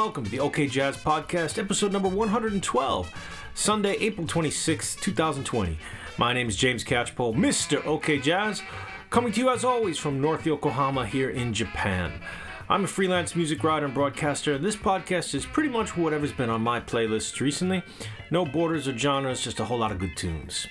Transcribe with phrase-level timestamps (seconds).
[0.00, 3.12] welcome to the OK Jazz Podcast, episode number 112,
[3.54, 5.78] Sunday, April 26, 2020.
[6.16, 7.84] My name is James Catchpole, Mr.
[7.86, 8.62] OK Jazz,
[9.10, 12.22] coming to you as always from North Yokohama here in Japan.
[12.70, 16.48] I'm a freelance music writer and broadcaster, and this podcast is pretty much whatever's been
[16.48, 17.82] on my playlist recently.
[18.30, 20.66] No borders or genres, just a whole lot of good tunes.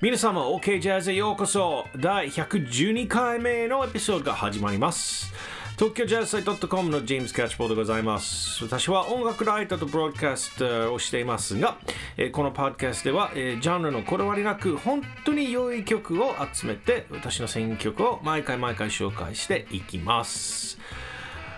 [0.00, 5.30] 皆様 OK ジャズへようこそ第112回目のエピソードが始まります
[5.77, 11.77] 東京ジャズサイト .com のジェームズ・キャッチボーでございます私は音楽ライターとブロードキャスターをしていますが、
[12.15, 20.77] えーこのパッドキャストでは、えージャンルのこだわりなく本当に良い曲を集めて私の選曲を毎回毎回紹介していきます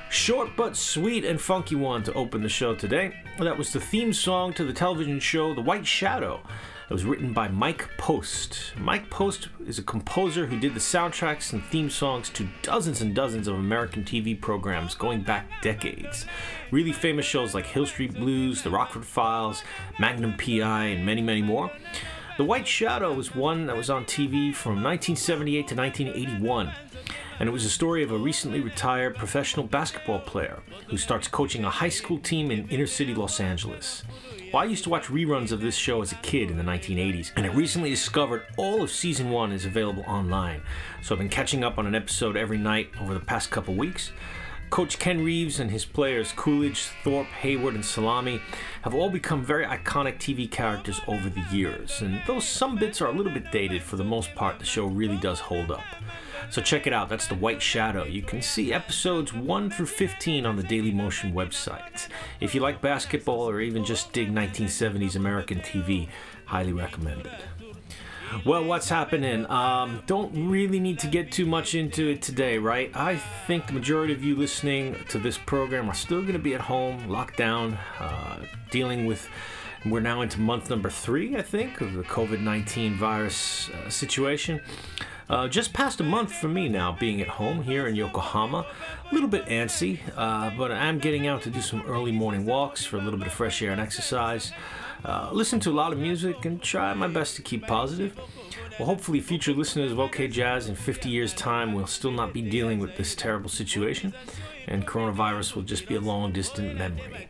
[0.09, 3.11] Short but sweet and funky one to open the show today.
[3.39, 6.39] That was the theme song to the television show The White Shadow.
[6.89, 8.71] It was written by Mike Post.
[8.77, 13.13] Mike Post is a composer who did the soundtracks and theme songs to dozens and
[13.13, 16.25] dozens of American TV programs going back decades.
[16.71, 19.63] Really famous shows like Hill Street Blues, The Rockford Files,
[19.99, 21.69] Magnum PI, and many, many more.
[22.37, 26.71] The White Shadow was one that was on TV from 1978 to 1981
[27.39, 31.63] and it was a story of a recently retired professional basketball player who starts coaching
[31.65, 34.03] a high school team in inner city Los Angeles.
[34.57, 37.45] I used to watch reruns of this show as a kid in the 1980s, and
[37.45, 40.63] I recently discovered all of season one is available online.
[41.03, 44.11] So I've been catching up on an episode every night over the past couple weeks.
[44.69, 48.41] Coach Ken Reeves and his players Coolidge, Thorpe, Hayward, and Salami
[48.81, 52.01] have all become very iconic TV characters over the years.
[52.01, 54.85] And though some bits are a little bit dated, for the most part, the show
[54.85, 55.83] really does hold up.
[56.49, 57.09] So check it out.
[57.09, 58.03] That's The White Shadow.
[58.03, 62.07] You can see episodes 1 through 15 on the Daily Motion website.
[62.39, 66.09] If you like basketball or even just dig 1970s American TV,
[66.45, 67.31] highly recommended.
[68.45, 69.49] Well, what's happening?
[69.49, 72.91] Um, don't really need to get too much into it today, right?
[72.95, 73.15] I
[73.45, 76.61] think the majority of you listening to this program are still going to be at
[76.61, 78.39] home, locked down, uh,
[78.71, 79.27] dealing with.
[79.85, 84.61] We're now into month number three, I think, of the COVID 19 virus uh, situation.
[85.29, 88.65] Uh, just past a month for me now being at home here in Yokohama.
[89.09, 92.85] A little bit antsy, uh, but I'm getting out to do some early morning walks
[92.85, 94.51] for a little bit of fresh air and exercise.
[95.05, 98.17] Uh, listen to a lot of music and try my best to keep positive.
[98.77, 102.41] Well, hopefully, future listeners of OK Jazz in 50 years' time will still not be
[102.41, 104.13] dealing with this terrible situation,
[104.67, 107.27] and coronavirus will just be a long distant memory.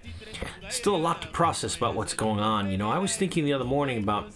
[0.70, 2.70] Still a lot to process about what's going on.
[2.70, 4.34] You know, I was thinking the other morning about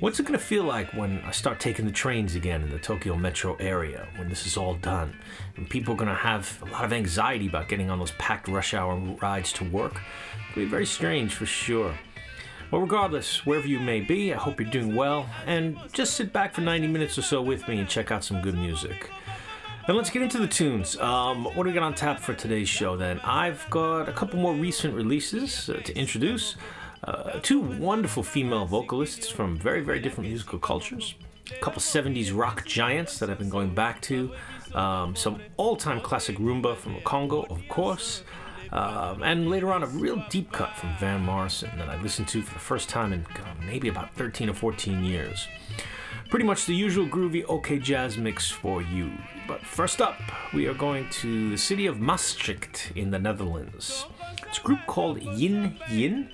[0.00, 2.78] what's it going to feel like when I start taking the trains again in the
[2.78, 5.16] Tokyo metro area when this is all done.
[5.56, 8.48] And people are going to have a lot of anxiety about getting on those packed
[8.48, 10.00] rush hour rides to work.
[10.52, 11.94] It'll be very strange for sure.
[12.72, 16.54] Well, regardless, wherever you may be, I hope you're doing well, and just sit back
[16.54, 19.10] for 90 minutes or so with me and check out some good music.
[19.86, 20.96] And let's get into the tunes.
[20.98, 23.20] Um, what do we got on tap for today's show then?
[23.24, 26.56] I've got a couple more recent releases uh, to introduce.
[27.04, 31.14] Uh, two wonderful female vocalists from very, very different musical cultures.
[31.54, 34.32] A couple 70s rock giants that I've been going back to.
[34.74, 38.22] Um, some all time classic rumba from Congo, of course.
[38.72, 42.42] Um, and later on, a real deep cut from Van Morrison that I listened to
[42.42, 43.26] for the first time in
[43.66, 45.46] maybe about 13 or 14 years.
[46.30, 49.12] Pretty much the usual groovy OK jazz mix for you.
[49.46, 50.18] But first up,
[50.54, 54.06] we are going to the city of Maastricht in the Netherlands.
[54.48, 56.30] It's a group called Yin Yin.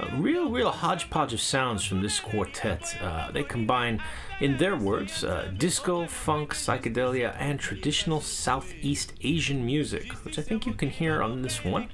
[0.00, 2.96] A real, real hodgepodge of sounds from this quartet.
[3.02, 4.02] Uh, they combine,
[4.40, 10.64] in their words, uh, disco, funk, psychedelia, and traditional Southeast Asian music, which I think
[10.64, 11.88] you can hear on this one.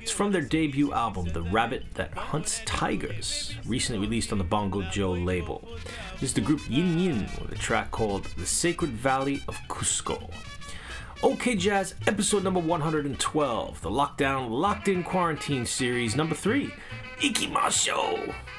[0.00, 4.80] It's from their debut album, The Rabbit That Hunts Tigers, recently released on the Bongo
[4.90, 5.68] Joe label.
[6.14, 10.30] This is the group Yin Yin with a track called The Sacred Valley of Cusco.
[11.22, 16.34] OK Jazz, episode number 112, the Lockdown Locked In Quarantine series number
[17.20, 18.49] 行きましょう。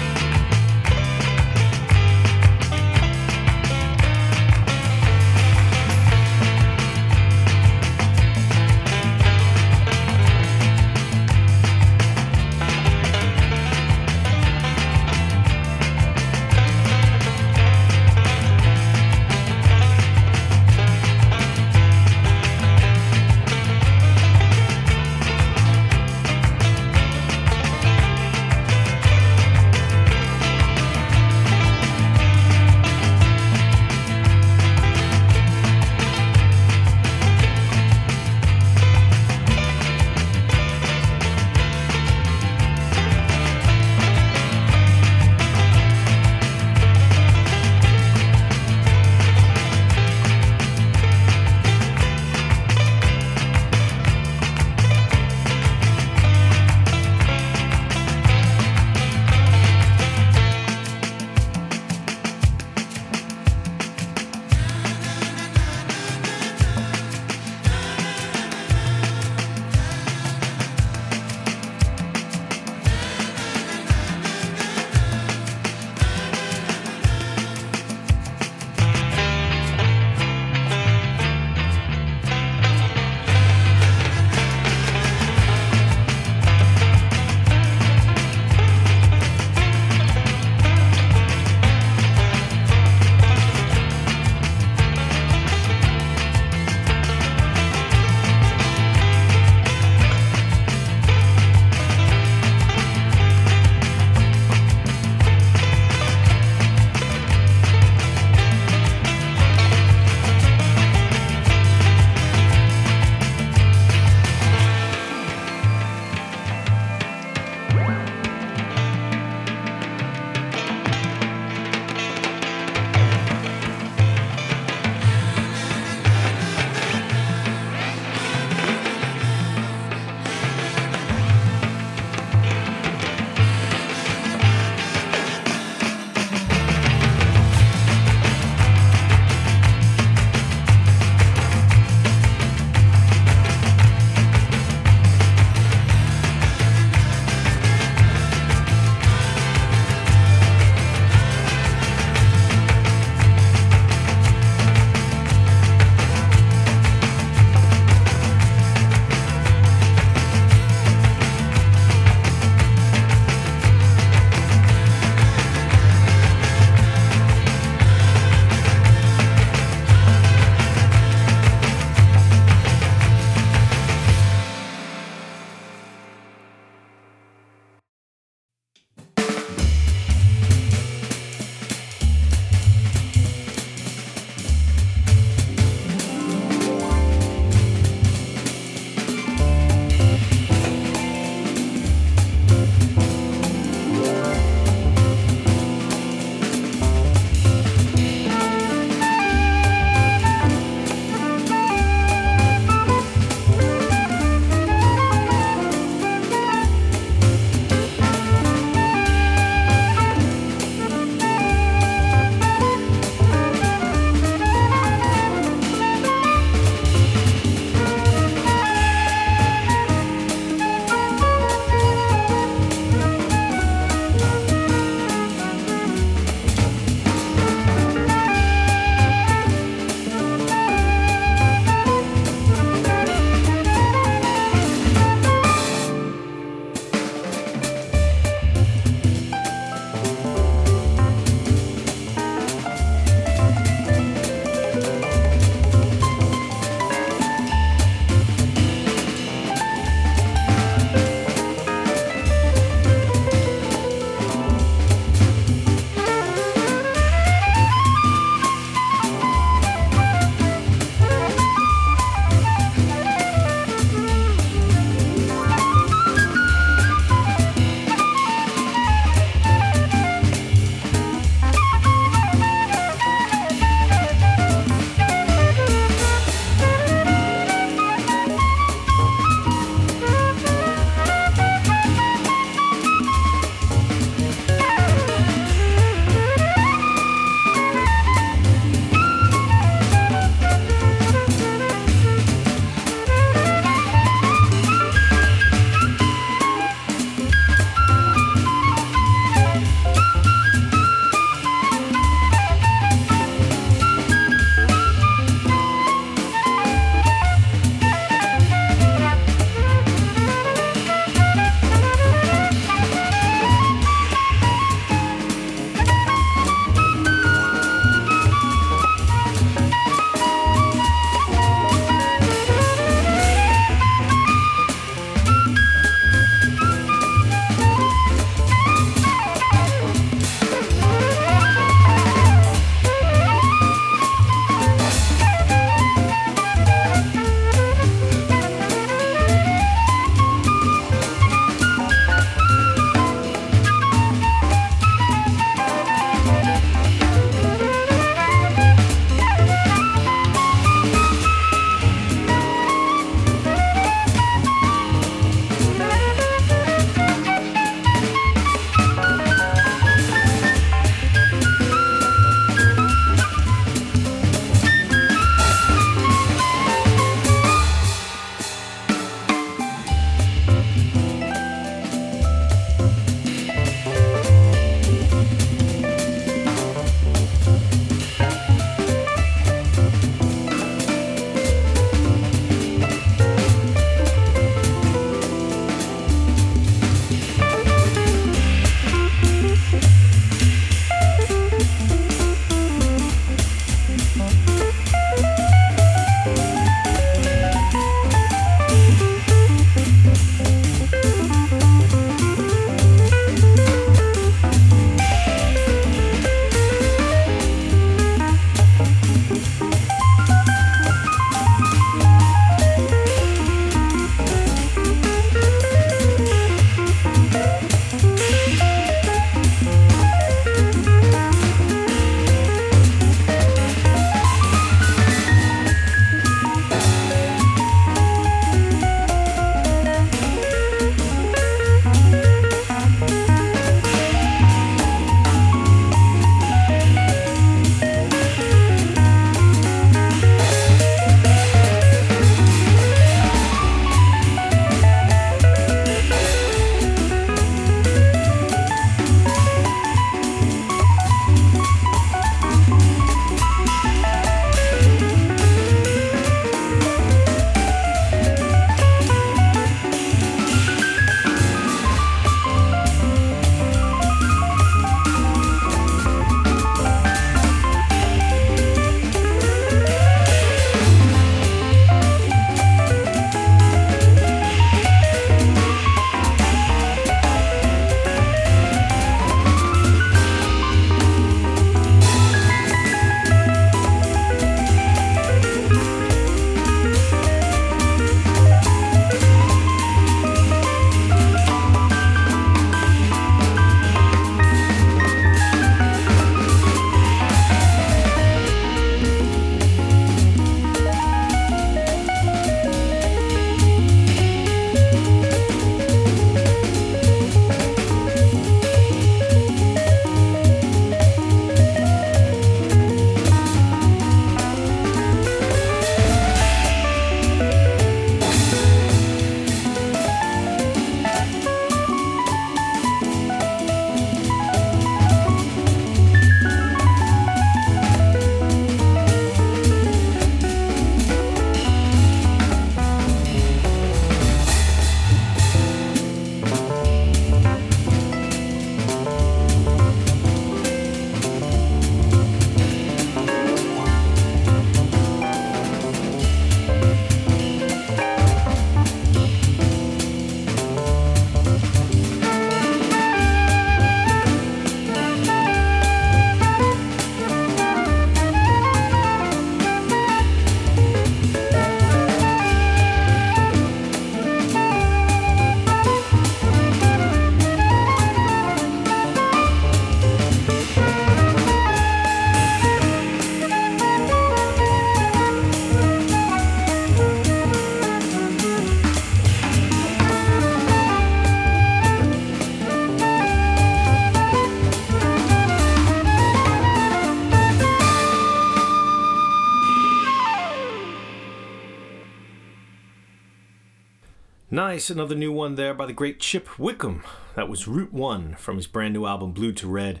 [594.56, 597.02] Nice, another new one there by the great Chip Wickham.
[597.34, 600.00] That was Route One from his brand new album Blue to Red.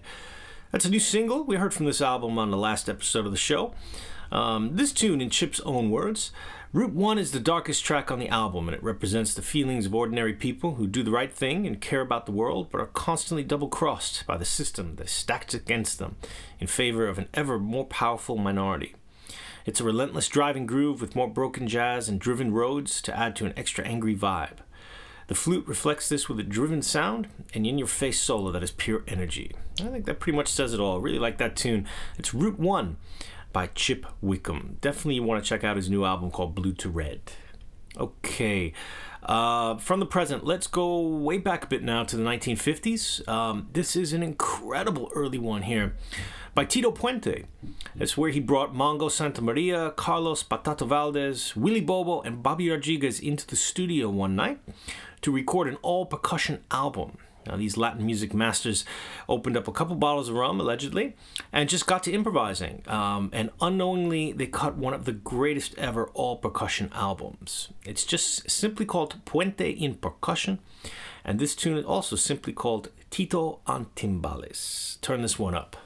[0.72, 1.44] That's a new single.
[1.44, 3.74] We heard from this album on the last episode of the show.
[4.32, 6.32] Um, this tune, in Chip's own words,
[6.72, 9.94] Route 1 is the darkest track on the album, and it represents the feelings of
[9.94, 13.44] ordinary people who do the right thing and care about the world, but are constantly
[13.44, 16.16] double crossed by the system that stacks against them
[16.58, 18.94] in favor of an ever more powerful minority.
[19.66, 23.46] It's a relentless driving groove with more broken jazz and driven roads to add to
[23.46, 24.58] an extra angry vibe.
[25.26, 28.70] The flute reflects this with a driven sound and in your face solo that is
[28.70, 29.50] pure energy.
[29.80, 30.98] I think that pretty much says it all.
[30.98, 31.88] I really like that tune.
[32.16, 32.96] It's Route 1
[33.52, 34.78] by Chip Wickham.
[34.80, 37.22] Definitely you want to check out his new album called Blue to Red.
[37.96, 38.72] Okay.
[39.24, 43.26] Uh, from the present, let's go way back a bit now to the 1950s.
[43.26, 45.96] Um, this is an incredible early one here
[46.56, 47.44] by Tito Puente.
[48.00, 53.46] It's where he brought Mongo Santamaria, Carlos Patato Valdez, Willie Bobo, and Bobby Rodriguez into
[53.46, 54.58] the studio one night
[55.20, 57.18] to record an all percussion album.
[57.46, 58.86] Now, these Latin music masters
[59.28, 61.14] opened up a couple bottles of rum, allegedly,
[61.52, 62.82] and just got to improvising.
[62.86, 67.68] Um, and unknowingly, they cut one of the greatest ever all percussion albums.
[67.84, 70.60] It's just simply called Puente in Percussion,
[71.22, 74.98] and this tune is also simply called Tito en Timbales.
[75.02, 75.76] Turn this one up.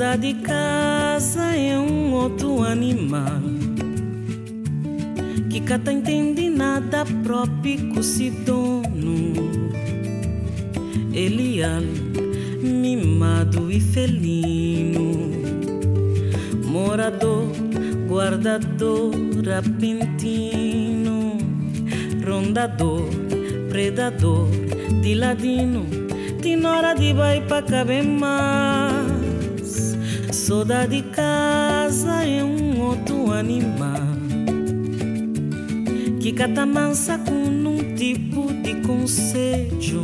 [0.00, 3.42] Saudade de casa é um outro animal
[5.50, 9.34] que cata entende nada próprio se dono.
[11.12, 11.82] Elial,
[12.62, 15.32] mimado e felino,
[16.64, 17.52] morador,
[18.08, 19.12] guardador,
[19.44, 21.36] repentino,
[22.26, 23.04] rondador,
[23.68, 24.48] predador,
[25.02, 25.84] de ladino,
[26.40, 27.60] tem hora de vai pra
[28.02, 28.99] mais.
[30.50, 34.02] Saudade de casa é um outro animal
[36.20, 40.02] que cata mansa com um tipo de conselho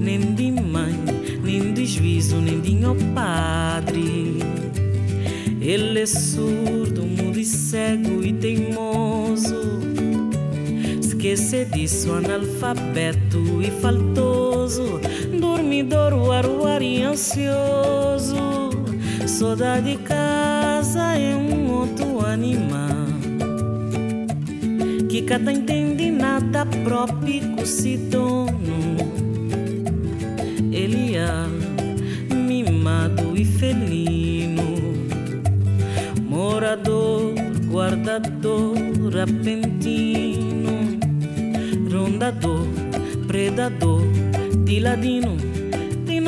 [0.00, 0.92] nem de mãe,
[1.44, 4.38] nem de juízo, nem de meu padre.
[5.60, 9.54] Ele é surdo, mudo e cego e teimoso.
[11.00, 15.00] Esquece disso, analfabeto e faltoso.
[15.40, 18.63] Dormidor, uaruar e ansioso.
[19.26, 23.06] Saudade de casa é um outro animal
[25.08, 28.96] que cada entende nada próprio se dono.
[30.70, 31.46] Eliá,
[32.30, 34.78] mimado e felino,
[36.28, 37.32] morador,
[37.70, 38.76] guardador,
[39.10, 40.98] repentino,
[41.90, 42.66] rondador,
[43.26, 44.02] predador,
[44.64, 45.36] de ladino,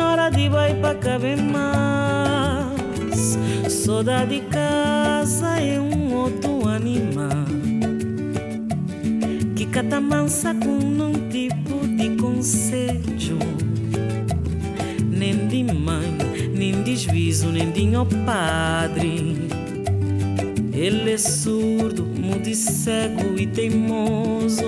[0.00, 2.05] hora de vai pra caber mais.
[3.86, 7.46] Saudade de casa é um outro animal
[9.54, 13.38] que cata mansa com um tipo de conselho
[15.08, 16.18] nem de mãe,
[16.52, 19.36] nem de juízo, nem de meu padre.
[20.72, 24.64] Ele é surdo, mudo e cego e teimoso.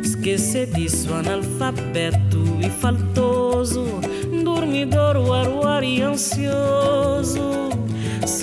[0.00, 3.84] Esquece disso, analfabeto e faltoso.
[4.44, 7.13] Dormidor, uaruar e ansioso.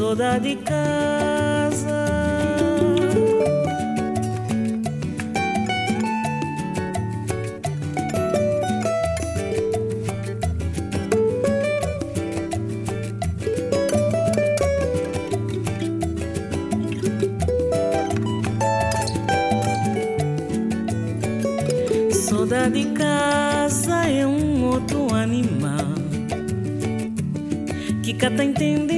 [0.02, 2.00] Saudade de casa.
[22.12, 25.94] Saudade de casa é um outro animal
[28.04, 28.91] que cata entende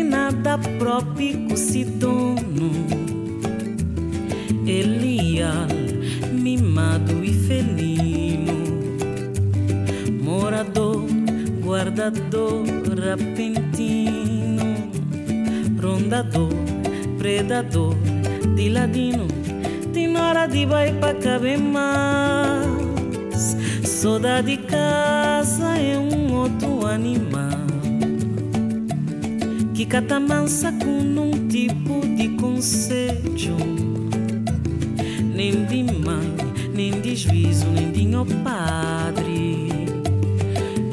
[17.23, 17.95] predador,
[18.53, 19.27] de ladino,
[19.93, 23.55] tem hora de vai pra caber mais.
[23.81, 27.63] Saudade de casa é um outro animal
[29.73, 33.55] que cata mansa com um tipo de conselho.
[35.33, 36.35] Nem de mãe,
[36.73, 39.69] nem de juízo, nem de meu padre.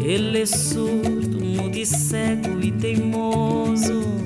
[0.05, 4.21] Ele é surdo, mudo e cego e teimoso.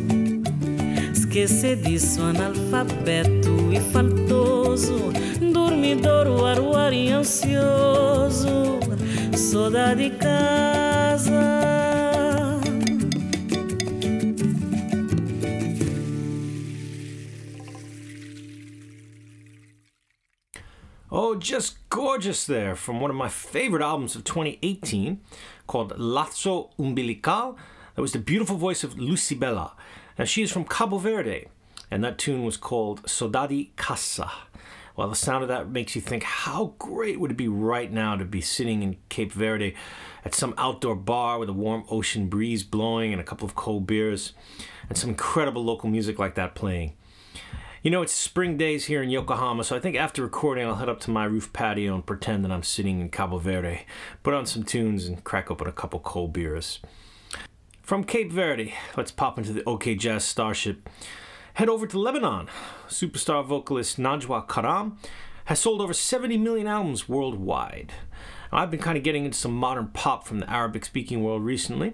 [1.35, 5.13] Esquece disso, analfabeto e faltoso.
[6.41, 8.81] Uaruar e ansioso.
[9.37, 11.55] Saudade de casa.
[21.11, 25.21] Oh, just gorgeous there from one of my favorite albums of 2018
[25.69, 27.57] called Laço Umbilical.
[27.95, 29.73] That was the beautiful voice of Lucibela.
[30.19, 31.47] Now, she is from Cabo Verde,
[31.95, 34.29] and that tune was called Saudade Casa.
[34.97, 38.17] Well, the sound of that makes you think how great would it be right now
[38.17, 39.77] to be sitting in Cape Verde
[40.25, 43.87] at some outdoor bar with a warm ocean breeze blowing and a couple of cold
[43.87, 44.33] beers
[44.89, 46.95] and some incredible local music like that playing.
[47.81, 50.89] You know, it's spring days here in Yokohama, so I think after recording, I'll head
[50.89, 53.83] up to my roof patio and pretend that I'm sitting in Cabo Verde,
[54.25, 56.81] put on some tunes, and crack open a couple cold beers.
[57.83, 60.89] From Cape Verde, let's pop into the OK Jazz Starship.
[61.55, 62.49] Head over to Lebanon.
[62.89, 64.99] Superstar vocalist Najwa Karam
[65.45, 67.93] has sold over 70 million albums worldwide.
[68.51, 71.93] I've been kind of getting into some modern pop from the Arabic speaking world recently,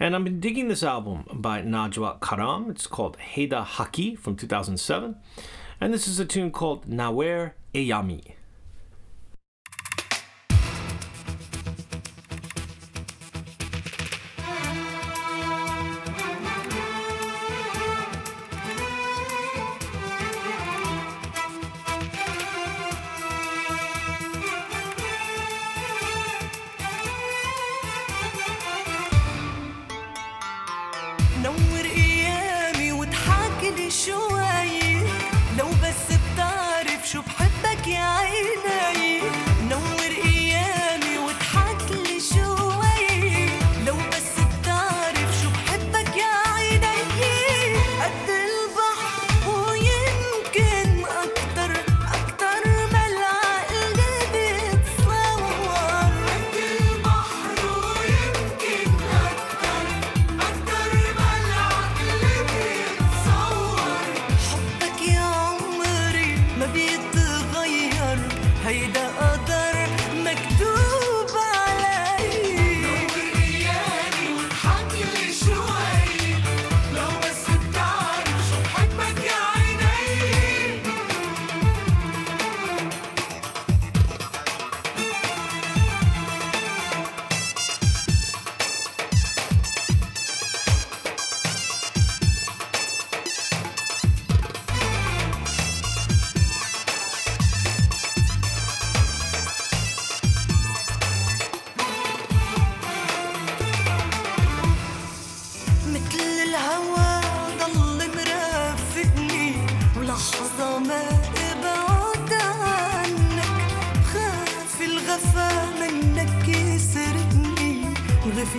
[0.00, 2.70] and I've been digging this album by Najwa Karam.
[2.70, 5.16] It's called Heda Haki from 2007,
[5.82, 8.33] and this is a tune called Nawer Eyami.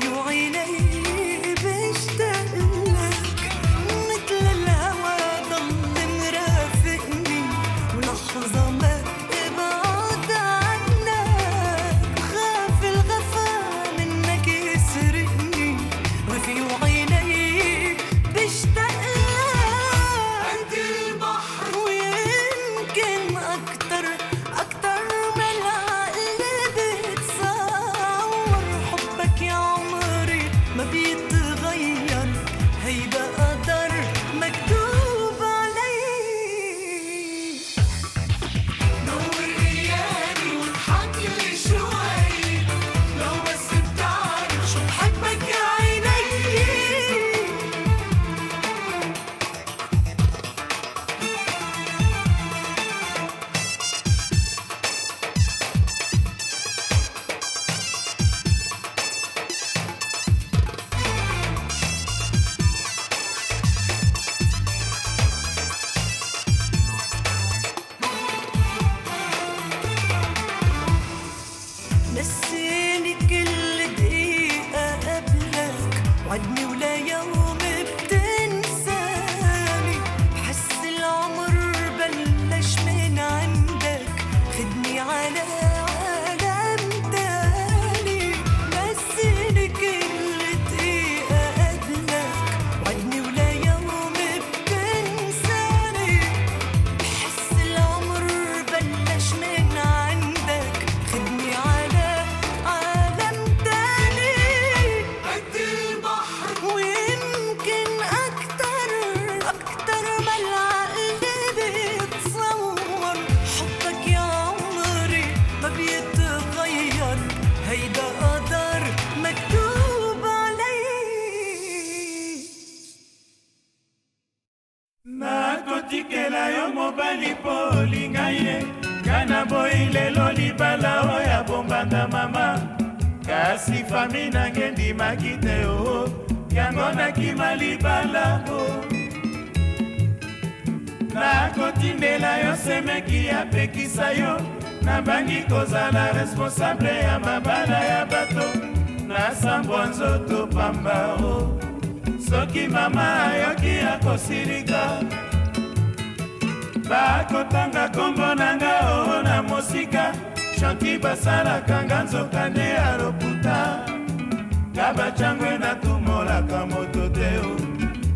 [0.01, 0.64] في عيني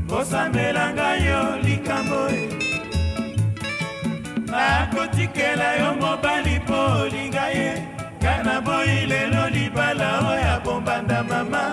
[0.10, 2.42] kosambela ngai yo likambo e.
[4.52, 7.72] Nakotikela yo mobali mpo olinga ye.
[8.22, 11.64] Nga naboyi lelo libala oyo abombanda mama.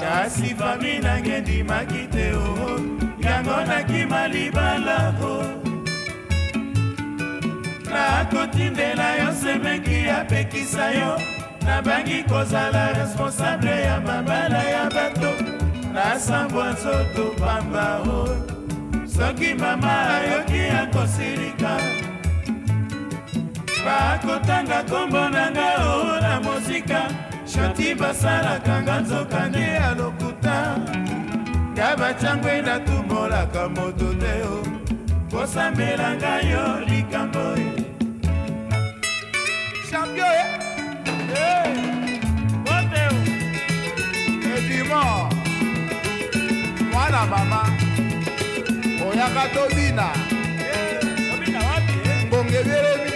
[0.00, 2.80] Kasi fami nange ndimaki te o.
[3.20, 5.44] Yango nakima libala o
[7.90, 11.12] nakotindela yo semeki apekisa yo.
[11.66, 15.49] Nabangi kozala responsable ya mabala ya bato
[15.94, 18.28] nasambwa nzoto pamba o
[19.06, 21.76] soki mama ayoki akosilika
[23.84, 27.02] bakotanga kombo na nga o na mosika.
[27.46, 30.76] Shoti basalaka nga nzoka nde ya lokuta.
[31.72, 34.56] Nga bacangwe natumolaka moto te o.
[35.30, 37.66] Kosambela ngai yo likambo e.
[39.90, 40.46] Champion eh?
[41.34, 41.68] Eh,
[42.64, 43.02] bote
[47.10, 47.66] mwana mama.
[49.08, 50.08] Oyaka tobina
[52.28, 53.12] ngonge ebelemi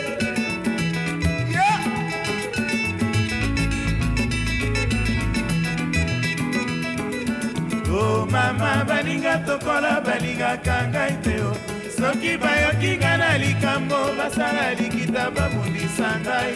[7.91, 11.53] o mama balinga tokola balingaka ngai te o
[11.97, 16.55] soki bayoki ngai na likambo basala likita babundisa ngai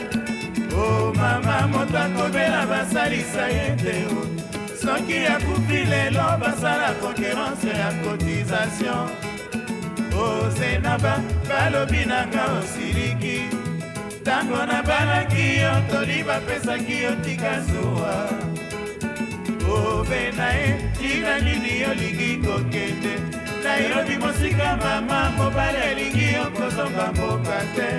[0.75, 4.19] o mama moto akobela basalisa ye te o
[4.89, 9.09] soki akufi lelo basala konkurence ya cotisation.
[10.19, 11.15] Ozenaba
[11.49, 13.39] balobi na nga osiliki
[14.21, 18.15] ntango nabalaki yo toli bapesaki yo tika zuwa.
[19.69, 23.15] Obe na ye tina nini olingi kokende.
[23.65, 27.91] Nairobi mosika mama mobali alingi yo kozonga mboka te.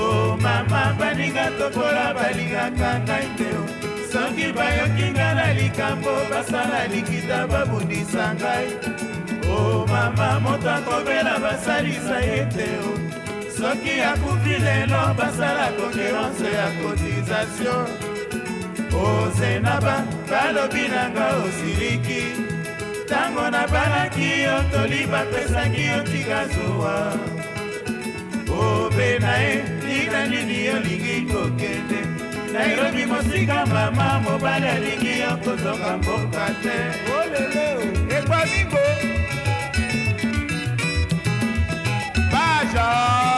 [0.00, 3.85] O mama baninga tokola balingaka ngai te
[4.16, 8.68] soki bayoki ngai na likambo basala likita babundisa ngai.
[9.56, 12.92] O mama moto akobela basalisa ye te o.
[13.56, 17.86] Soki akufi lelo basala konkurence ya cotisation.
[19.04, 19.96] Ozenaba
[20.30, 22.22] balobi nanga osiliki.
[23.04, 26.96] Ntango nabalaki yo toli bapesaki yo tika zuwa.
[28.60, 32.00] Obe na ye tina nini olingi kokende
[32.56, 36.76] nairobi mosika mama mobali alingi yo kozonga mboka te
[37.18, 37.66] olele
[38.16, 38.84] ekwamingo
[42.32, 43.35] bajas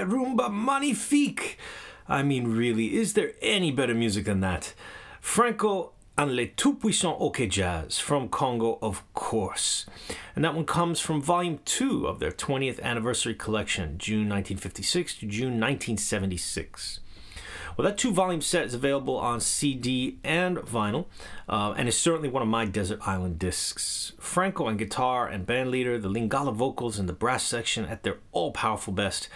[0.00, 1.58] La Rumba Magnifique!
[2.08, 4.72] I mean, really, is there any better music than that?
[5.20, 9.84] Franco and Les Tout Puissants OK Jazz from Congo, of course.
[10.34, 15.26] And that one comes from Volume 2 of their 20th anniversary collection, June 1956 to
[15.26, 17.00] June 1976.
[17.76, 21.06] Well, that two volume set is available on CD and vinyl,
[21.46, 24.12] uh, and is certainly one of my Desert Island discs.
[24.18, 28.16] Franco on guitar and band leader, the Lingala vocals, and the brass section at their
[28.32, 29.28] all powerful best.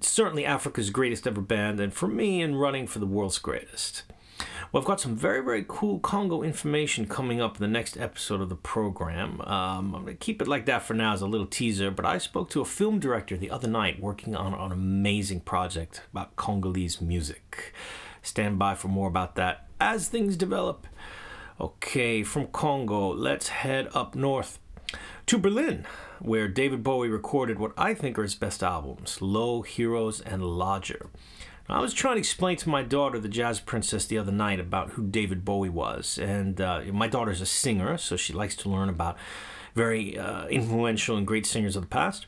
[0.00, 4.02] Certainly Africa's greatest ever band, and for me, in running for the world's greatest.
[4.70, 8.40] Well, I've got some very, very cool Congo information coming up in the next episode
[8.40, 9.40] of the program.
[9.42, 12.04] Um, I'm going to keep it like that for now as a little teaser, but
[12.04, 16.36] I spoke to a film director the other night working on an amazing project about
[16.36, 17.72] Congolese music.
[18.22, 20.86] Stand by for more about that as things develop.
[21.60, 24.58] Okay, from Congo, let's head up north
[25.26, 25.86] to Berlin,
[26.20, 31.10] where David Bowie recorded what I think are his best albums Low, Heroes, and Lodger.
[31.68, 34.90] I was trying to explain to my daughter, the jazz princess, the other night about
[34.90, 36.16] who David Bowie was.
[36.16, 39.16] And uh, my daughter's a singer, so she likes to learn about
[39.74, 42.26] very uh, influential and great singers of the past.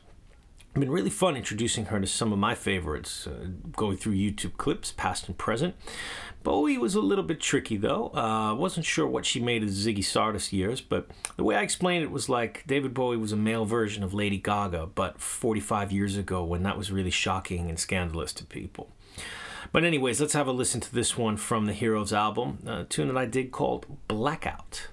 [0.59, 4.57] It's been really fun introducing her to some of my favorites, uh, going through YouTube
[4.57, 5.73] clips, past and present.
[6.43, 8.13] Bowie was a little bit tricky though.
[8.13, 12.03] Uh, wasn't sure what she made of Ziggy Stardust years, but the way I explained
[12.03, 16.17] it was like David Bowie was a male version of Lady Gaga, but 45 years
[16.17, 18.89] ago when that was really shocking and scandalous to people.
[19.71, 23.09] But anyways, let's have a listen to this one from the Heroes album, a tune
[23.09, 24.87] that I did called Blackout.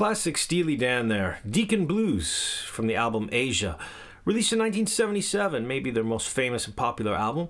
[0.00, 1.40] Classic Steely Dan there.
[1.46, 3.76] Deacon Blues from the album Aja.
[4.24, 7.48] Released in 1977, maybe their most famous and popular album.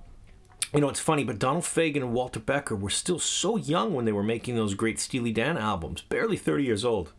[0.74, 4.05] You know, it's funny, but Donald Fagen and Walter Becker were still so young when
[4.05, 7.12] they were making those great Steely Dan albums, barely 30 years old.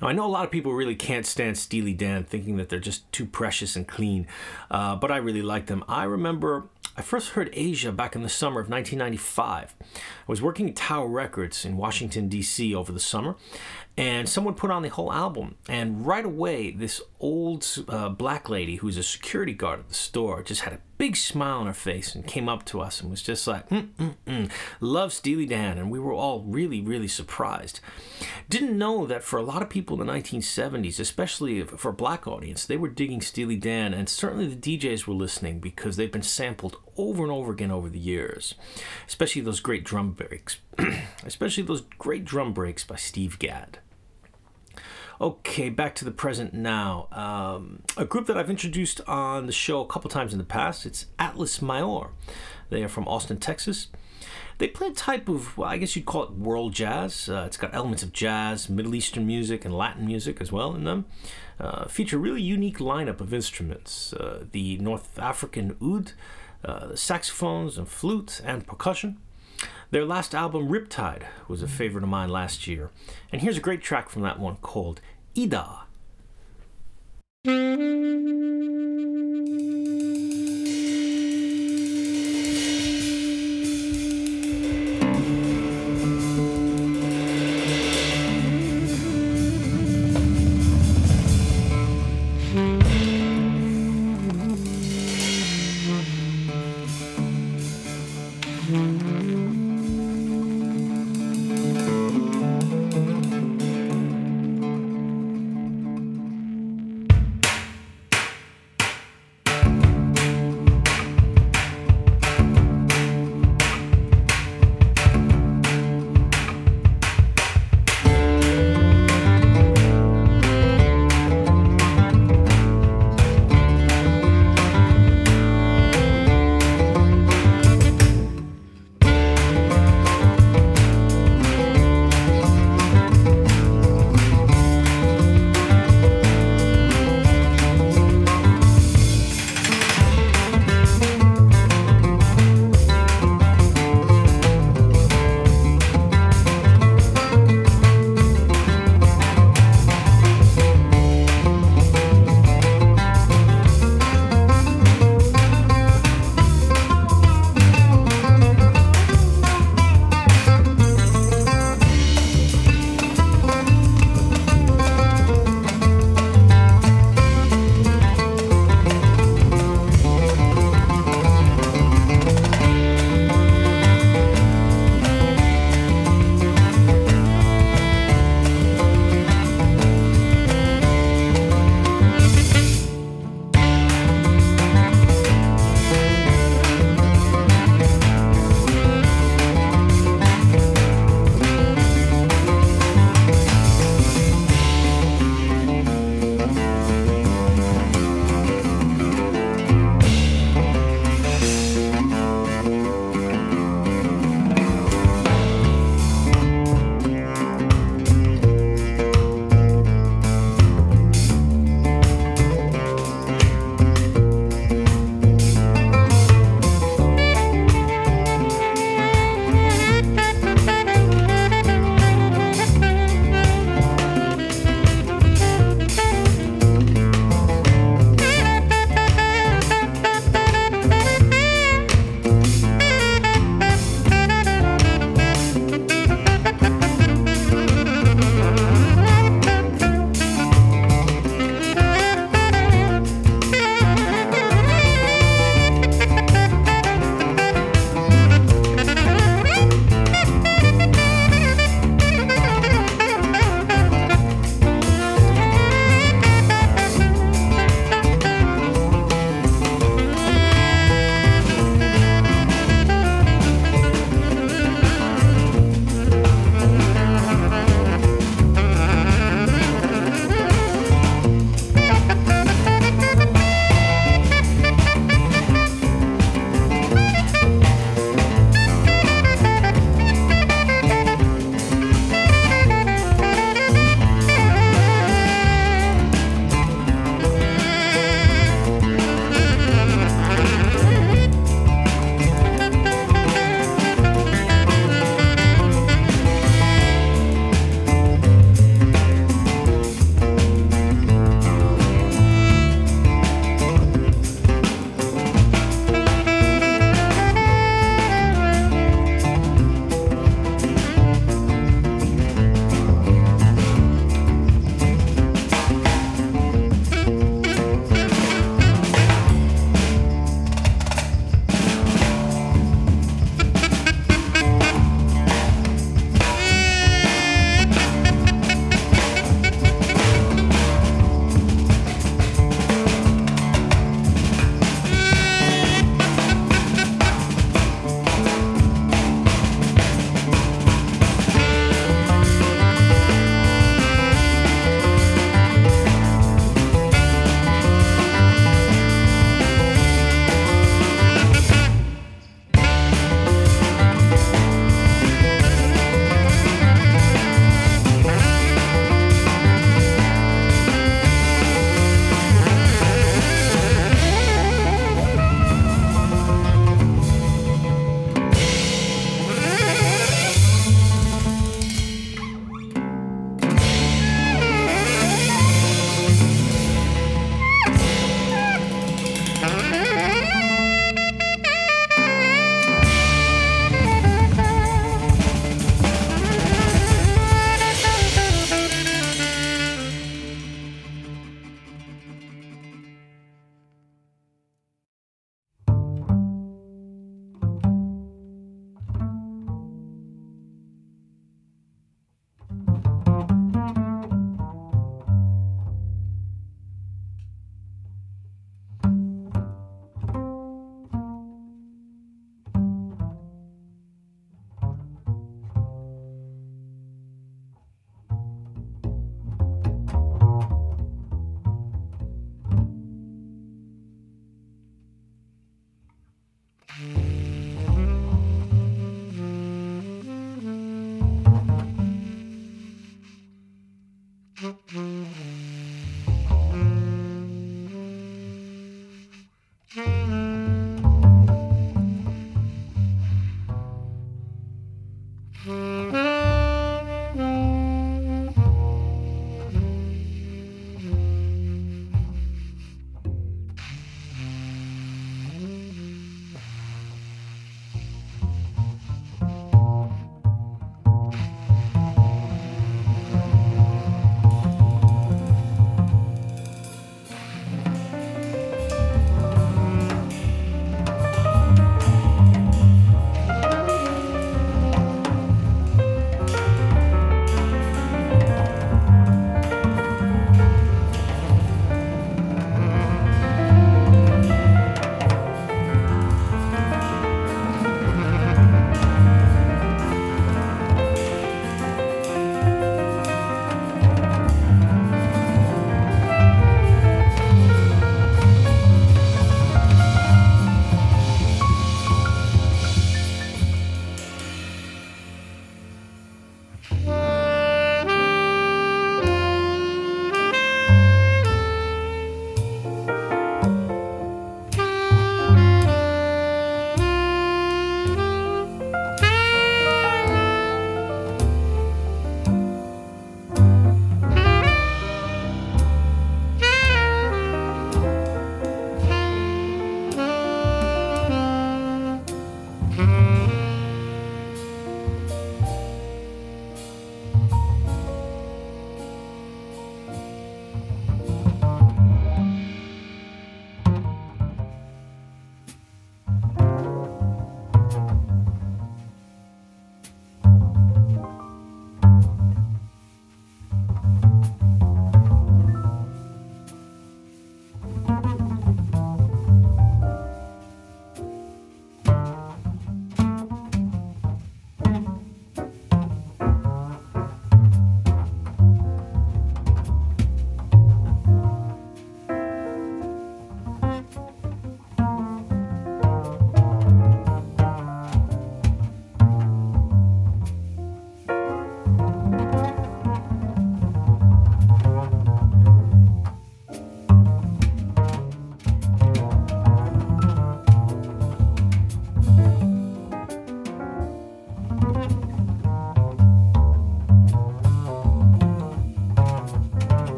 [0.00, 2.78] Now, I know a lot of people really can't stand Steely Dan, thinking that they're
[2.78, 4.28] just too precious and clean,
[4.70, 5.82] uh, but I really like them.
[5.88, 9.74] I remember I first heard Aja back in the summer of 1995.
[9.80, 12.74] I was working at Tower Records in Washington, D.C.
[12.74, 13.36] over the summer,
[13.96, 15.56] and someone put on the whole album.
[15.68, 20.42] And right away, this old uh, black lady who's a security guard at the store
[20.42, 23.20] just had a big smile on her face and came up to us and was
[23.20, 24.48] just like, mm, mm, mm,
[24.78, 25.76] love Steely Dan.
[25.76, 27.80] And we were all really, really surprised.
[28.48, 32.28] Didn't know that for a lot of people in the 1970s, especially for a black
[32.28, 36.22] audience, they were digging Steely Dan, and certainly the DJs were listening because they've been
[36.22, 38.54] sampled over and over again over the years,
[39.08, 40.58] especially those great drum breaks,
[41.26, 43.80] especially those great drum breaks by Steve Gadd.
[45.22, 47.06] Okay, back to the present now.
[47.12, 50.84] Um, a group that I've introduced on the show a couple times in the past.
[50.84, 52.08] It's Atlas Maior.
[52.70, 53.86] They are from Austin, Texas.
[54.58, 57.28] They play a type of, well, I guess you'd call it world jazz.
[57.28, 60.82] Uh, it's got elements of jazz, Middle Eastern music, and Latin music as well in
[60.82, 61.04] them.
[61.60, 66.14] Uh, feature a really unique lineup of instruments uh, the North African oud,
[66.64, 69.18] uh, saxophones and flute, and percussion.
[69.92, 72.90] Their last album, Riptide, was a favorite of mine last year.
[73.30, 75.02] And here's a great track from that one called
[75.34, 75.86] Ida.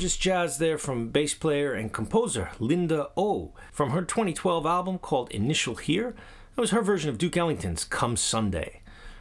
[0.00, 5.30] Gorgeous jazz there from bass player and composer Linda O from her 2012 album called
[5.30, 6.14] Initial Here.
[6.54, 8.80] That was her version of Duke Ellington's Come Sunday.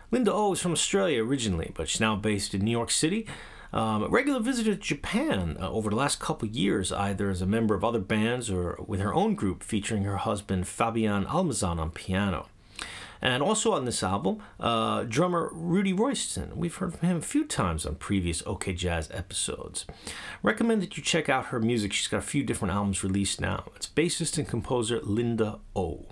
[0.10, 3.28] Linda O is from Australia originally, but she's now based in New York City.
[3.74, 7.46] Um, a regular visitor to Japan uh, over the last couple years, either as a
[7.46, 11.92] member of other bands or with her own group featuring her husband Fabian Almazan on
[11.92, 12.48] piano.
[13.22, 16.56] And also on this album, uh, drummer Rudy Royston.
[16.56, 19.86] We've heard from him a few times on previous OK Jazz episodes.
[20.42, 21.92] Recommend that you check out her music.
[21.92, 23.66] She's got a few different albums released now.
[23.76, 26.06] It's bassist and composer Linda O.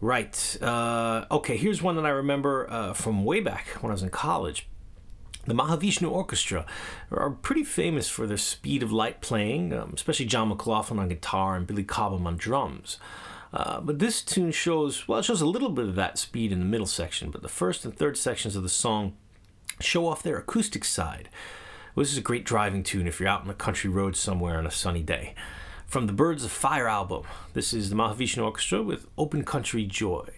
[0.00, 0.56] Right.
[0.60, 4.10] Uh, okay, here's one that I remember uh, from way back when I was in
[4.10, 4.68] college.
[5.46, 6.64] The Mahavishnu Orchestra
[7.10, 11.54] are pretty famous for their speed of light playing, um, especially John McLaughlin on guitar
[11.54, 12.98] and Billy Cobham on drums.
[13.54, 16.58] Uh, but this tune shows, well, it shows a little bit of that speed in
[16.58, 19.14] the middle section, but the first and third sections of the song
[19.80, 21.28] show off their acoustic side.
[21.94, 24.58] Well, this is a great driving tune if you're out on a country road somewhere
[24.58, 25.36] on a sunny day.
[25.86, 30.28] From the Birds of Fire album, this is the Mahavishnu Orchestra with Open Country Joy.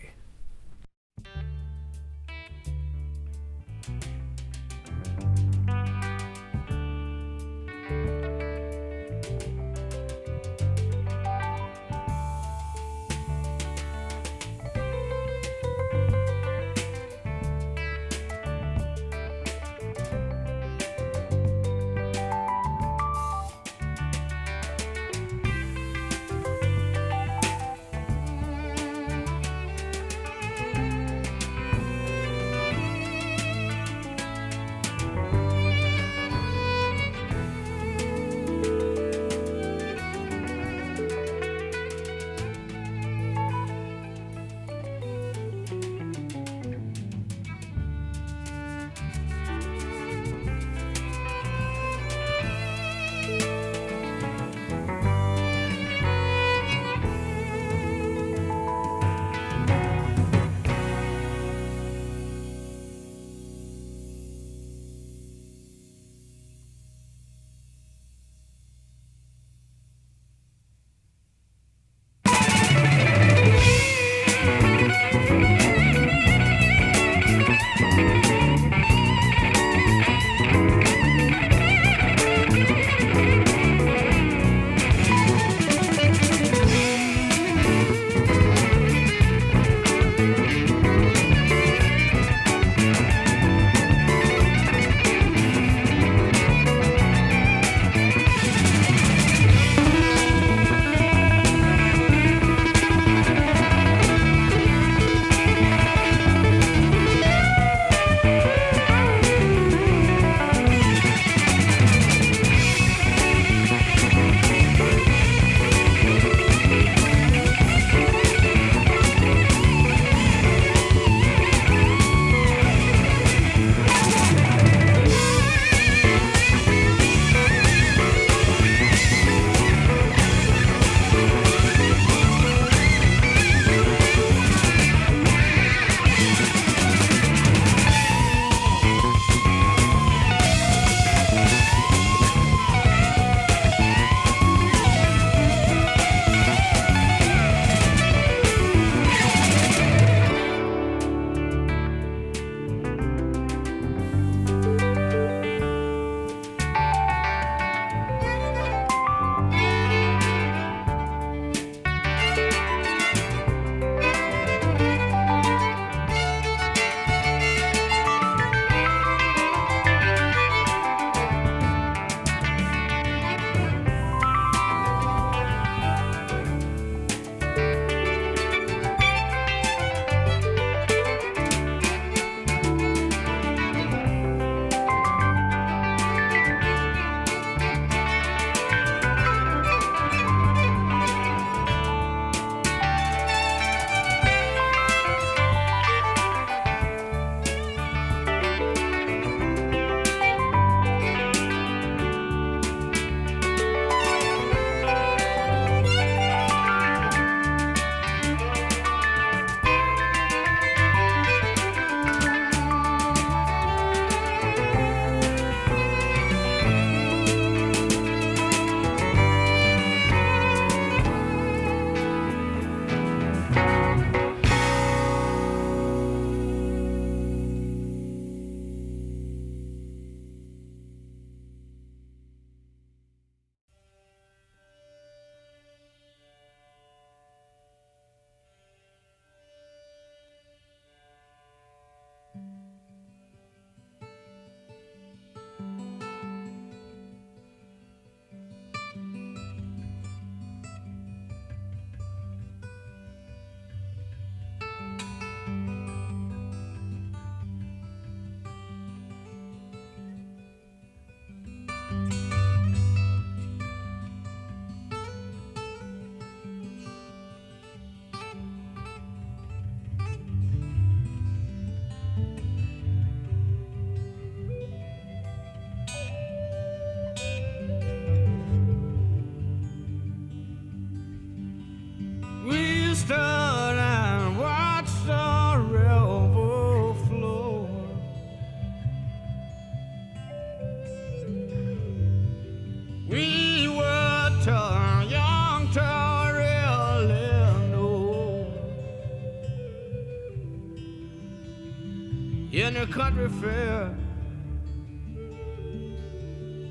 [303.28, 303.94] Fair.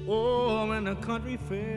[0.07, 1.74] Oh, in the country fair.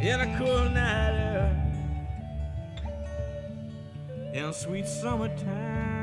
[0.00, 1.72] In a cool night air.
[4.32, 5.99] In sweet summertime.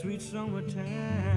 [0.00, 1.29] Sweet summertime.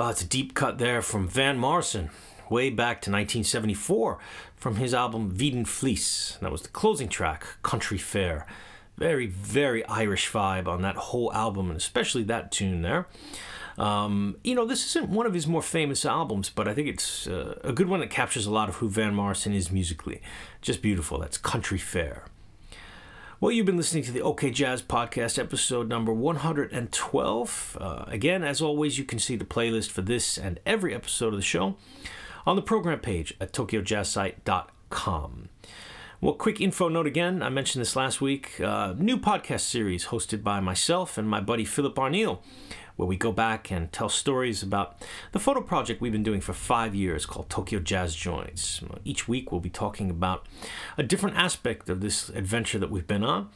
[0.00, 2.08] Well, it's a deep cut there from Van Morrison,
[2.48, 4.18] way back to 1974,
[4.56, 6.38] from his album Veedon Fleece.
[6.40, 8.46] That was the closing track, Country Fair.
[8.96, 13.08] Very, very Irish vibe on that whole album, and especially that tune there.
[13.76, 17.26] Um, you know, this isn't one of his more famous albums, but I think it's
[17.26, 20.22] uh, a good one that captures a lot of who Van Morrison is musically.
[20.62, 21.18] Just beautiful.
[21.18, 22.24] That's Country Fair.
[23.40, 27.78] Well, you've been listening to the OK Jazz Podcast, episode number 112.
[27.80, 31.36] Uh, again, as always, you can see the playlist for this and every episode of
[31.38, 31.76] the show
[32.46, 35.48] on the program page at tokyojazzsite.com.
[36.20, 37.42] Well, quick info note again.
[37.42, 38.60] I mentioned this last week.
[38.60, 42.40] Uh, new podcast series hosted by myself and my buddy Philip Arneill,
[43.00, 45.00] where we go back and tell stories about
[45.32, 48.82] the photo project we've been doing for five years called Tokyo Jazz Joints.
[49.06, 50.46] Each week we'll be talking about
[50.98, 53.48] a different aspect of this adventure that we've been on.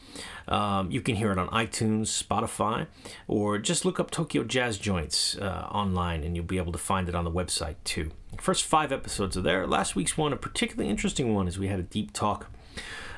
[0.48, 2.86] Um, you can hear it on iTunes, Spotify,
[3.28, 7.06] or just look up Tokyo Jazz Joints uh, online and you'll be able to find
[7.10, 8.12] it on the website too.
[8.40, 9.66] First five episodes are there.
[9.66, 12.50] Last week's one, a particularly interesting one, is we had a deep talk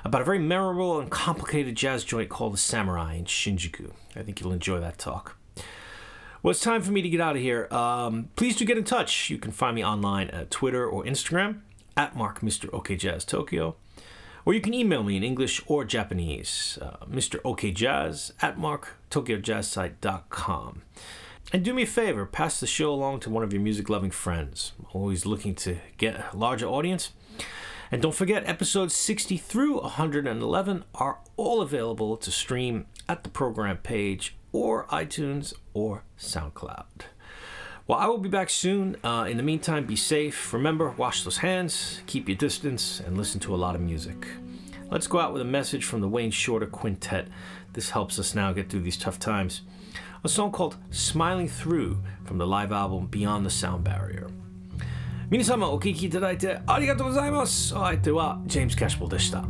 [0.05, 3.93] about a very memorable and complicated jazz joint called the Samurai in Shinjuku.
[4.16, 5.36] I think you'll enjoy that talk.
[6.43, 7.69] Well, it's time for me to get out of here.
[7.71, 9.31] Um, please do get in touch.
[9.31, 11.61] You can find me online at Twitter or Instagram
[11.97, 12.73] at Mark Mr.
[12.73, 13.77] OK Jazz Tokyo.
[14.45, 17.41] Or you can email me in English or Japanese, uh, Mr.
[17.45, 20.83] OK Jazz at marktokyojazzsite.com.
[21.53, 24.11] And do me a favor, pass the show along to one of your music loving
[24.11, 24.73] friends.
[24.93, 27.11] Always looking to get a larger audience.
[27.91, 33.79] And don't forget, episodes 60 through 111 are all available to stream at the program
[33.79, 36.86] page or iTunes or SoundCloud.
[37.88, 38.95] Well, I will be back soon.
[39.03, 40.53] Uh, in the meantime, be safe.
[40.53, 44.28] Remember, wash those hands, keep your distance, and listen to a lot of music.
[44.90, 47.28] Let's go out with a message from the Wayne Shorter Quintet.
[47.73, 49.61] This helps us now get through these tough times.
[50.23, 54.30] A song called Smiling Through from the live album Beyond the Sound Barrier.
[55.30, 59.45] 皆様お聴きいただいてありがとうございますお相手はジェームズ・キャッシュボルでした。